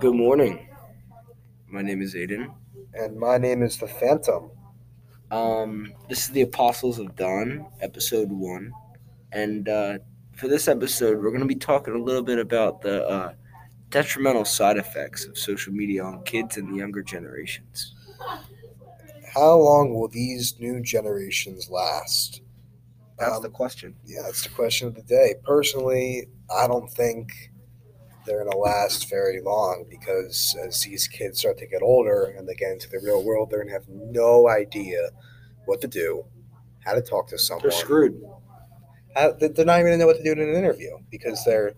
[0.00, 0.68] Good morning.
[1.68, 2.52] My name is Aiden.
[2.94, 4.50] And my name is the Phantom.
[5.30, 8.72] Um, this is the Apostles of Dawn, episode one,
[9.30, 9.98] and uh,
[10.34, 13.32] for this episode, we're going to be talking a little bit about the uh,
[13.90, 17.94] detrimental side effects of social media on kids and the younger generations.
[19.34, 22.42] How long will these new generations last?
[23.18, 23.94] That's Um, the question.
[24.04, 25.34] Yeah, that's the question of the day.
[25.44, 27.52] Personally, I don't think
[28.26, 32.48] they're going to last very long because as these kids start to get older and
[32.48, 35.08] they get into the real world, they're going to have no idea
[35.66, 36.24] what to do,
[36.84, 37.62] how to talk to someone.
[37.62, 38.22] They're screwed.
[39.14, 41.44] How, they- they're not even going to know what to do in an interview because
[41.44, 41.72] they're,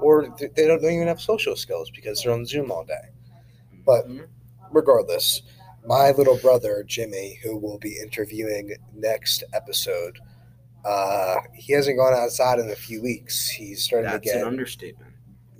[0.00, 3.08] or they don't, even have social skills because they're on Zoom all day.
[3.84, 4.26] But Mhm.
[4.70, 5.42] regardless,
[5.86, 10.18] my little brother Jimmy, who will be interviewing next episode,
[10.84, 13.48] uh, he hasn't gone outside in a few weeks.
[13.48, 15.12] He's starting that's to get an understatement.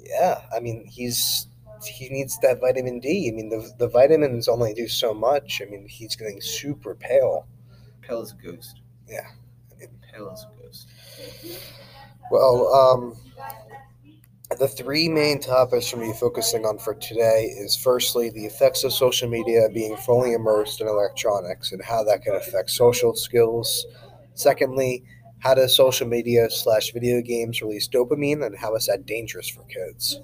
[0.08, 0.42] Yeah.
[0.54, 1.48] I mean, he's
[1.84, 3.28] he needs that vitamin D.
[3.30, 5.60] I mean, the the vitamins only do so much.
[5.64, 7.46] I mean, he's getting super pale.
[8.02, 8.80] Pale as a ghost.
[9.08, 9.28] Yeah.
[9.72, 10.88] I mean, Pale as a ghost.
[12.30, 13.16] Well, um,
[14.58, 18.92] the three main topics for me focusing on for today is firstly the effects of
[18.92, 23.86] social media being fully immersed in electronics and how that can affect social skills.
[24.34, 25.04] Secondly,
[25.40, 29.62] how does social media slash video games release dopamine and how is that dangerous for
[29.64, 30.20] kids?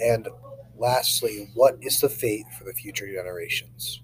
[0.00, 0.28] And
[0.76, 4.02] lastly, what is the fate for the future generations?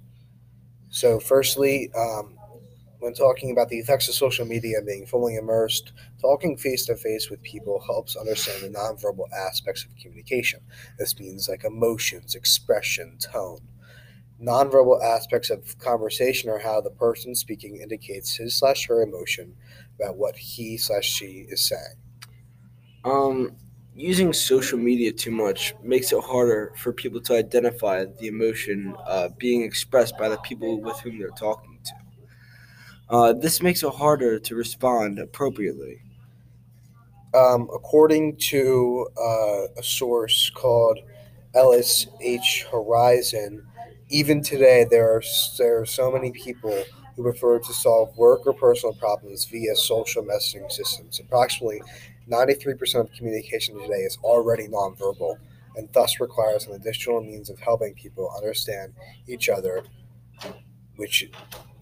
[0.91, 2.37] So, firstly, um,
[3.01, 6.97] when talking about the effects of social media and being fully immersed, Talking face to
[6.97, 10.61] face with people helps understand the nonverbal aspects of communication.
[10.99, 13.61] This means like emotions, expression, tone.
[14.43, 19.57] Nonverbal aspects of conversation are how the person speaking indicates his slash her emotion
[19.99, 21.97] about what he slash she is saying.
[23.05, 23.57] Um,
[23.95, 29.29] using social media too much makes it harder for people to identify the emotion uh,
[29.39, 31.93] being expressed by the people with whom they're talking to.
[33.11, 36.03] Uh, this makes it harder to respond appropriately.
[37.35, 40.99] Um, according to uh, a source called
[41.55, 43.67] LSH Horizon,
[44.11, 45.23] even today there are
[45.59, 46.85] there are so many people
[47.19, 51.19] who prefer to solve work or personal problems via social messaging systems.
[51.19, 51.83] Approximately
[52.31, 55.37] 93% of communication today is already nonverbal
[55.75, 58.93] and thus requires an additional means of helping people understand
[59.27, 59.83] each other,
[60.95, 61.29] which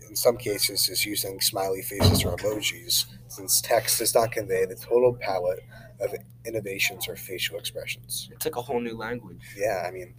[0.08, 4.74] in some cases is using smiley faces or emojis, since text does not convey the
[4.74, 5.62] total palette
[6.00, 6.14] of
[6.46, 8.30] innovations or facial expressions.
[8.32, 9.54] It's like a whole new language.
[9.58, 10.14] Yeah, I mean,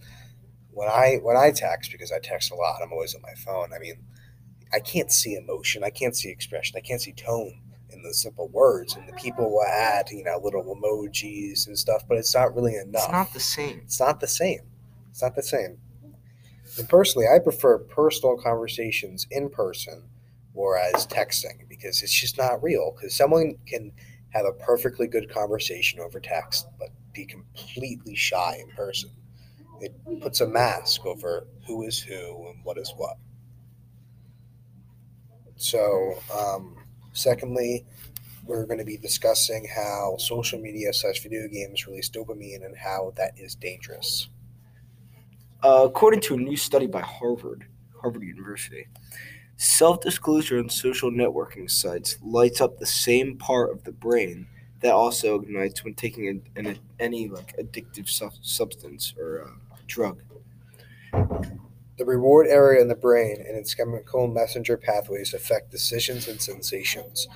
[0.70, 3.72] when I when I text because I text a lot, I'm always on my phone.
[3.72, 3.96] I mean,
[4.72, 8.48] I can't see emotion, I can't see expression, I can't see tone in the simple
[8.48, 12.54] words, and the people will add you know little emojis and stuff, but it's not
[12.54, 13.04] really enough.
[13.04, 13.80] It's not the same.
[13.84, 14.60] It's not the same.
[15.10, 15.78] It's not the same.
[16.76, 20.04] And personally, I prefer personal conversations in person
[20.58, 22.92] whereas texting because it's just not real.
[22.94, 23.92] Because someone can
[24.30, 29.10] have a perfectly good conversation over text, but be completely shy in person.
[29.80, 33.16] It puts a mask over who is who and what is what.
[35.58, 36.76] So, um,
[37.12, 37.84] secondly,
[38.44, 43.12] we're going to be discussing how social media slash video games release dopamine and how
[43.16, 44.28] that is dangerous.
[45.62, 47.66] Uh, according to a new study by Harvard,
[48.00, 48.86] Harvard University,
[49.56, 54.46] self disclosure on social networking sites lights up the same part of the brain
[54.80, 60.22] that also ignites when taking an, an, any like addictive sub- substance or uh, drug.
[61.98, 67.26] The reward area in the brain and its chemical messenger pathways affect decisions and sensations.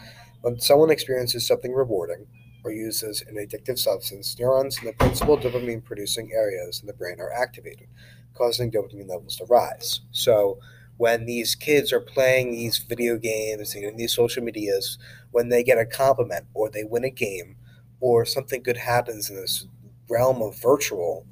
[0.40, 2.28] When someone experiences something rewarding
[2.62, 7.20] or uses an addictive substance, neurons in the principal dopamine producing areas in the brain
[7.20, 7.88] are activated,
[8.34, 10.02] causing dopamine levels to rise.
[10.12, 10.60] So,
[10.96, 14.96] when these kids are playing these video games and these social medias,
[15.32, 17.56] when they get a compliment or they win a game
[17.98, 19.66] or something good happens in this
[20.08, 21.26] realm of virtual,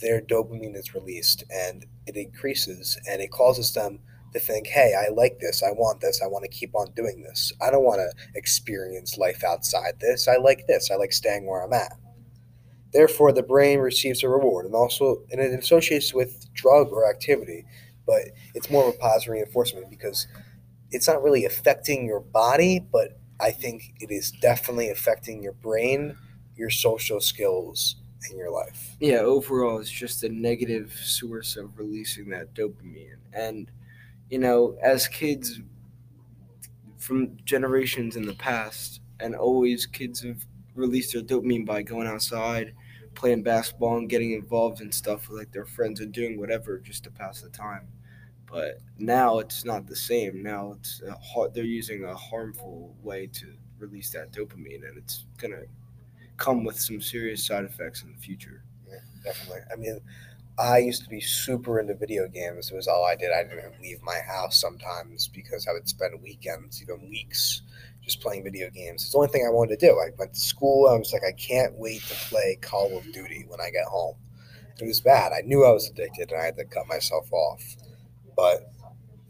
[0.00, 4.00] their dopamine is released and it increases and it causes them
[4.32, 7.22] to think, hey, I like this, I want this, I want to keep on doing
[7.22, 7.52] this.
[7.60, 10.28] I don't want to experience life outside this.
[10.28, 11.92] I like this, I like staying where I'm at.
[12.92, 17.64] Therefore, the brain receives a reward and also and it associates with drug or activity,
[18.06, 18.22] but
[18.54, 20.26] it's more of a positive reinforcement because
[20.90, 26.16] it's not really affecting your body, but I think it is definitely affecting your brain,
[26.54, 27.96] your social skills,
[28.30, 28.96] and your life.
[29.00, 33.16] Yeah, overall, it's just a negative source of releasing that dopamine.
[33.32, 33.70] And,
[34.30, 35.60] you know, as kids
[36.98, 40.44] from generations in the past, and always kids have
[40.74, 42.74] released their dopamine by going outside,
[43.14, 47.04] playing basketball and getting involved in stuff with like their friends and doing whatever just
[47.04, 47.88] to pass the time.
[48.46, 50.42] But now it's not the same.
[50.42, 55.62] Now it's a they're using a harmful way to release that dopamine, and it's gonna
[56.36, 58.62] come with some serious side effects in the future.
[58.88, 59.62] Yeah, definitely.
[59.72, 60.00] I mean,
[60.58, 62.70] I used to be super into video games.
[62.70, 63.30] It was all I did.
[63.32, 67.62] I didn't leave my house sometimes because I would spend weekends, even weeks,
[68.02, 69.02] just playing video games.
[69.02, 69.92] It's the only thing I wanted to do.
[69.92, 70.88] I went to school.
[70.88, 74.16] I was like, I can't wait to play Call of Duty when I get home.
[74.80, 75.32] It was bad.
[75.32, 77.62] I knew I was addicted and I had to cut myself off.
[78.36, 78.72] But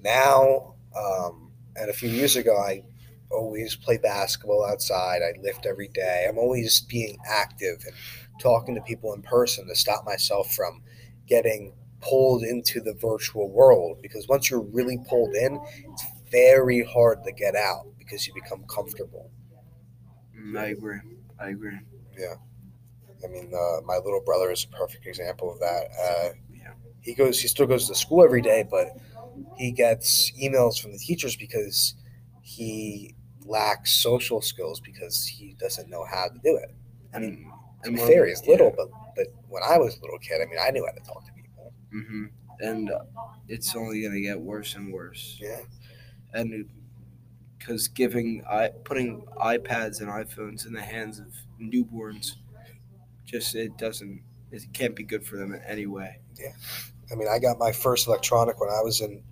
[0.03, 2.82] now, um, and a few years ago, I
[3.31, 5.23] always play basketball outside.
[5.23, 6.26] I lift every day.
[6.28, 7.94] I'm always being active and
[8.40, 10.82] talking to people in person to stop myself from
[11.26, 15.61] getting pulled into the virtual world because once you're really pulled in,
[15.93, 19.31] it's very hard to get out because you become comfortable.
[20.37, 21.00] Mm, I agree.
[21.38, 21.79] I agree.
[22.19, 22.34] Yeah.
[23.25, 25.88] I mean, uh, my little brother is a perfect example of that.
[26.00, 26.75] Uh, Yeah.
[27.02, 28.88] he goes, he still goes to school every day, but
[29.58, 31.96] he gets emails from the teachers because
[32.43, 33.15] he
[33.46, 36.75] lacks social skills because he doesn't know how to do it.
[37.14, 37.50] I mean,
[37.84, 38.52] be well, fair, he's yeah.
[38.52, 41.00] little, but but when I was a little kid, I mean, I knew how to
[41.00, 41.72] talk to people.
[41.90, 42.26] hmm
[42.60, 43.00] And uh,
[43.48, 45.38] it's only gonna get worse and worse.
[45.40, 45.60] Yeah,
[46.34, 46.69] and
[47.58, 51.28] because giving i putting iPads and iPhones in the hands of
[51.60, 52.32] newborns,
[53.25, 56.20] just it doesn't it can't be good for them in any way.
[56.38, 56.52] Yeah.
[57.12, 59.22] I mean, I got my first electronic when I was in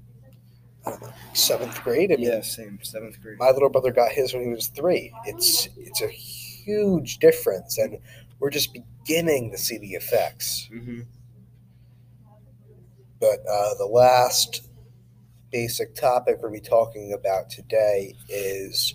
[0.86, 2.12] I don't know seventh grade.
[2.12, 3.38] I mean, Yeah, same seventh grade.
[3.38, 5.12] my little brother got his when he was three.
[5.26, 7.98] It's it's a huge difference, and
[8.38, 10.68] we're just beginning to see the effects.
[10.70, 11.00] hmm
[13.20, 14.62] But uh, the last
[15.52, 18.94] basic topic we'll be talking about today is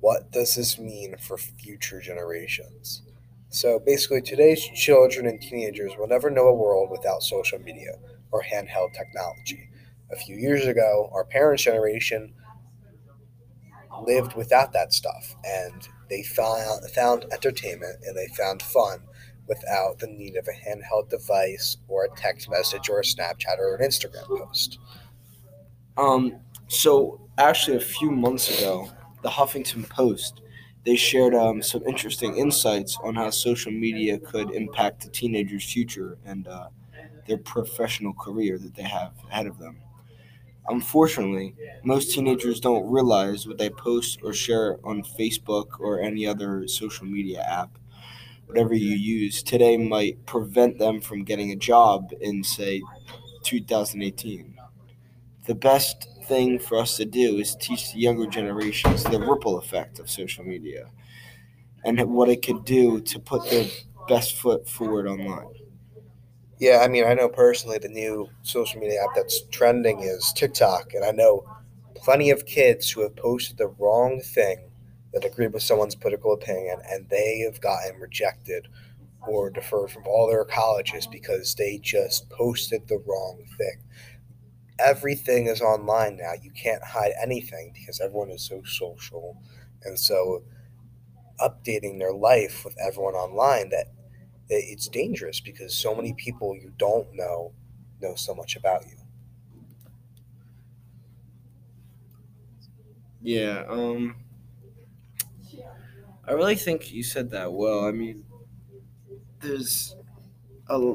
[0.00, 3.02] what does this mean for future generations?
[3.50, 7.94] So basically, today's children and teenagers will never know a world without social media
[8.32, 9.69] or handheld technology.
[10.12, 12.34] A few years ago, our parents' generation
[14.06, 19.00] lived without that stuff, and they found found entertainment and they found fun
[19.46, 23.76] without the need of a handheld device or a text message or a Snapchat or
[23.76, 24.78] an Instagram post.
[25.96, 28.90] Um, so actually, a few months ago,
[29.22, 30.40] the Huffington Post
[30.84, 36.16] they shared um, some interesting insights on how social media could impact the teenager's future
[36.24, 36.68] and uh,
[37.26, 39.76] their professional career that they have ahead of them.
[40.70, 46.66] Unfortunately, most teenagers don't realize what they post or share on Facebook or any other
[46.68, 47.78] social media app,
[48.46, 52.82] whatever you use, today might prevent them from getting a job in, say,
[53.44, 54.54] 2018.
[55.46, 59.98] The best thing for us to do is teach the younger generations the ripple effect
[60.00, 60.90] of social media
[61.84, 63.66] and what it could do to put their
[64.08, 65.59] best foot forward online.
[66.60, 70.94] Yeah, I mean, I know personally the new social media app that's trending is TikTok,
[70.94, 71.44] and I know
[71.96, 74.70] plenty of kids who have posted the wrong thing
[75.14, 78.68] that agreed with someone's political opinion, and they have gotten rejected
[79.26, 83.82] or deferred from all their colleges because they just posted the wrong thing.
[84.78, 86.32] Everything is online now.
[86.40, 89.36] You can't hide anything because everyone is so social,
[89.84, 90.44] and so
[91.40, 93.86] updating their life with everyone online that
[94.56, 97.52] it's dangerous because so many people you don't know
[98.00, 98.96] know so much about you.
[103.22, 104.16] Yeah, um
[106.26, 107.84] I really think you said that well.
[107.84, 108.24] I mean,
[109.40, 109.96] there's
[110.68, 110.94] a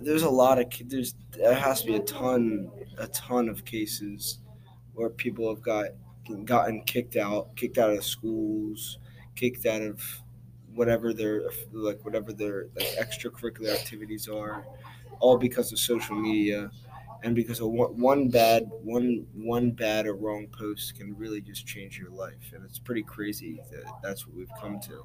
[0.00, 4.38] there's a lot of there's there has to be a ton a ton of cases
[4.94, 5.86] where people have got
[6.44, 8.98] gotten kicked out, kicked out of schools,
[9.36, 10.02] kicked out of
[10.78, 11.42] whatever their
[11.72, 14.64] like whatever their like extracurricular activities are,
[15.20, 16.70] all because of social media.
[17.24, 21.66] And because of one, one bad one one bad or wrong post can really just
[21.66, 22.52] change your life.
[22.54, 25.04] And it's pretty crazy that that's what we've come to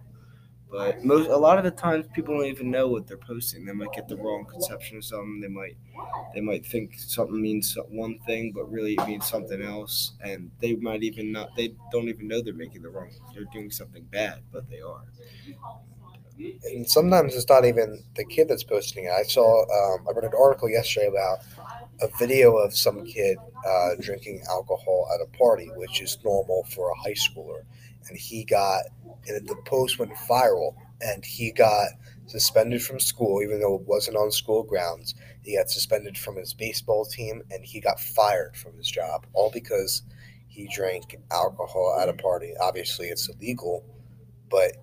[0.74, 3.72] but most a lot of the times people don't even know what they're posting they
[3.74, 5.78] might get the wrong conception of something they might
[6.34, 10.76] they might think something means one thing but really it means something else and they
[10.78, 14.40] might even not they don't even know they're making the wrong they're doing something bad
[14.52, 15.04] but they are
[16.72, 19.12] And sometimes it's not even the kid that's posting it.
[19.12, 21.40] I saw, um, I read an article yesterday about
[22.02, 23.38] a video of some kid
[23.68, 27.64] uh, drinking alcohol at a party, which is normal for a high schooler.
[28.08, 28.84] And he got,
[29.28, 31.88] and the post went viral, and he got
[32.26, 35.16] suspended from school, even though it wasn't on school grounds.
[35.42, 39.52] He got suspended from his baseball team, and he got fired from his job, all
[39.52, 40.04] because
[40.48, 42.54] he drank alcohol at a party.
[42.62, 43.84] Obviously, it's illegal,
[44.50, 44.78] but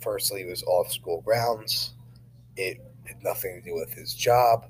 [0.00, 1.94] firstly, it was off school grounds,
[2.56, 4.66] it had nothing to do with his job.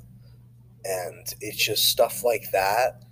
[0.85, 3.03] And it's just stuff like that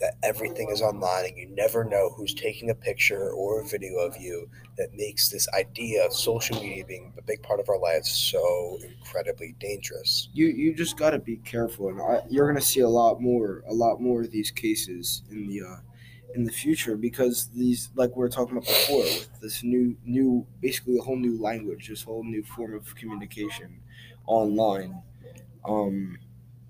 [0.00, 3.96] that everything is online and you never know who's taking a picture or a video
[3.98, 7.78] of you that makes this idea of social media being a big part of our
[7.78, 10.28] lives so incredibly dangerous.
[10.32, 13.62] You you just got to be careful, and I, you're gonna see a lot more
[13.68, 15.76] a lot more of these cases in the uh,
[16.34, 20.46] in the future because these like we were talking about before with this new new
[20.60, 23.80] basically a whole new language, this whole new form of communication
[24.26, 25.02] online.
[25.64, 26.18] Um,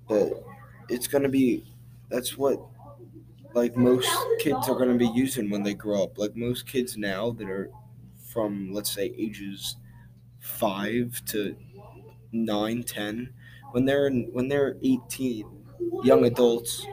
[0.09, 0.43] that
[0.89, 1.65] it's gonna be
[2.11, 2.61] that's what
[3.55, 6.19] like most kids are going to be using when they grow up.
[6.19, 7.71] Like most kids now that are
[8.29, 9.77] from let's say ages
[10.41, 11.57] five to
[12.33, 13.33] nine, ten,
[13.73, 15.47] when they're in, when they're eighteen,
[16.03, 16.87] young adults,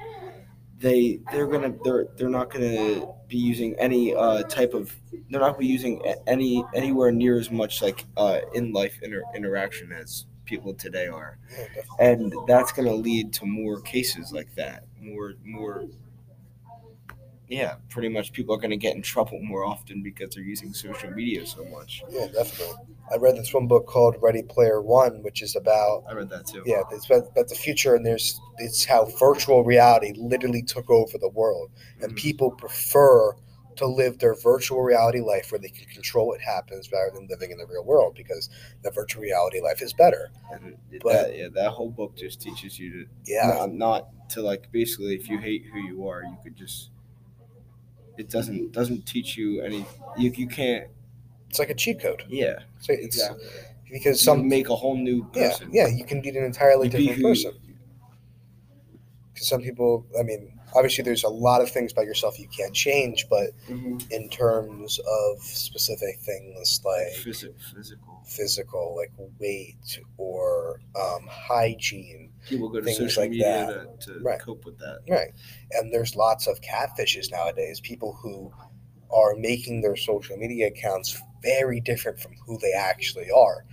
[0.80, 4.96] they they're gonna they're they're not gonna be using any uh, type of
[5.30, 9.24] they're not gonna be using any anywhere near as much like uh, in life inter-
[9.36, 11.38] interaction as people today are,
[12.00, 15.86] and that's gonna lead to more cases like that, more more.
[17.52, 20.74] Yeah, pretty much people are going to get in trouble more often because they're using
[20.74, 22.02] social media so much.
[22.10, 22.78] Yeah, definitely.
[23.12, 26.48] I read this one book called Ready Player One, which is about I read that
[26.48, 26.64] too.
[26.66, 31.18] yeah, it's about, about the future, and there's it's how virtual reality literally took over
[31.18, 32.16] the world, and Mhm.
[32.16, 33.34] people prefer
[33.76, 37.52] to live their virtual reality life where they can control what happens rather than living
[37.52, 38.50] in the real world because
[38.84, 40.30] the virtual reality life is better.
[40.54, 44.42] And But- that, yeah, that whole book just teaches you to Yeah, not, not to
[44.42, 46.92] like basically if you hate who you are, you could just
[48.18, 49.86] it doesn't doesn't teach you any
[50.18, 50.88] you, you can't
[51.50, 52.24] it's like a cheat code.
[52.30, 53.48] yeah So it's exactly
[53.92, 56.92] because some make a whole new yeah person yeah you can be an entirely You
[56.92, 57.52] different person.
[59.34, 62.74] Because some people, I mean, obviously there's a lot of things about yourself you can't
[62.74, 64.12] change, but Mhm.
[64.12, 72.70] in terms of specific things like Physi- physical physical, like weight or um, hygiene, people
[72.70, 74.40] go to Things social like media to, to Right.
[74.40, 75.32] cope with that right?
[75.72, 77.80] And there's lots of catfishes nowadays.
[77.82, 78.54] People who
[79.12, 83.66] are making their social media accounts very different from who they actually are,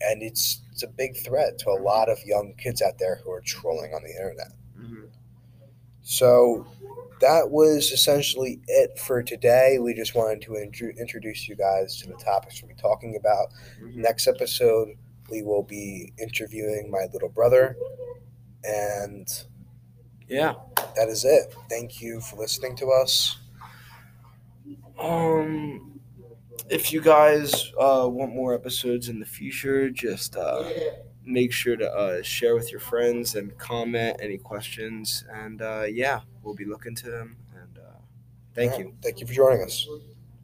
[0.00, 3.30] and it's it's a big threat to a lot of young kids out there who
[3.30, 4.52] are trolling on the internet.
[6.08, 6.64] So
[7.20, 9.78] that was essentially it for today.
[9.80, 13.48] We just wanted to intro- introduce you guys to the topics we'll be talking about.
[13.82, 14.90] Next episode,
[15.28, 17.76] we will be interviewing my little brother.
[18.62, 19.28] And
[20.28, 20.54] yeah
[20.94, 21.52] that is it.
[21.68, 23.38] Thank you for listening to us.
[25.00, 26.00] um
[26.70, 30.68] if you guys uh, want more episodes in the future just uh,
[31.26, 35.24] make sure to uh, share with your friends and comment any questions.
[35.32, 37.36] And uh, yeah we'll be looking to them.
[37.54, 37.98] And uh,
[38.54, 38.94] thank you.
[39.02, 39.86] Thank you for joining us.